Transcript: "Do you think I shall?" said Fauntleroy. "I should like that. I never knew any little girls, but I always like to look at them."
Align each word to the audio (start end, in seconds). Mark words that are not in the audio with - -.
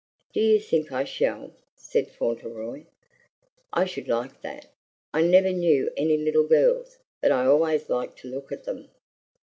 "Do 0.33 0.39
you 0.39 0.59
think 0.59 0.91
I 0.91 1.03
shall?" 1.03 1.51
said 1.75 2.09
Fauntleroy. 2.09 2.85
"I 3.71 3.85
should 3.85 4.07
like 4.07 4.41
that. 4.41 4.65
I 5.13 5.21
never 5.21 5.51
knew 5.51 5.91
any 5.95 6.17
little 6.17 6.47
girls, 6.47 6.97
but 7.21 7.31
I 7.31 7.45
always 7.45 7.87
like 7.87 8.15
to 8.15 8.27
look 8.31 8.51
at 8.51 8.63
them." 8.63 8.89